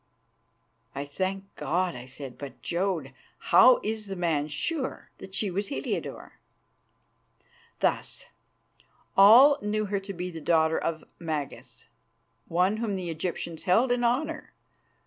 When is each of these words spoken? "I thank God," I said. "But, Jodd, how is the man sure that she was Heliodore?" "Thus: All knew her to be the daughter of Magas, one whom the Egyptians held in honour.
"I 0.95 1.05
thank 1.05 1.53
God," 1.55 1.95
I 1.95 2.07
said. 2.07 2.35
"But, 2.39 2.63
Jodd, 2.63 3.13
how 3.37 3.79
is 3.83 4.07
the 4.07 4.15
man 4.15 4.47
sure 4.47 5.11
that 5.19 5.35
she 5.35 5.51
was 5.51 5.67
Heliodore?" 5.67 6.39
"Thus: 7.81 8.25
All 9.15 9.59
knew 9.61 9.85
her 9.85 9.99
to 9.99 10.11
be 10.13 10.31
the 10.31 10.41
daughter 10.41 10.79
of 10.79 11.03
Magas, 11.19 11.85
one 12.47 12.77
whom 12.77 12.95
the 12.95 13.11
Egyptians 13.11 13.65
held 13.69 13.91
in 13.91 14.03
honour. 14.03 14.53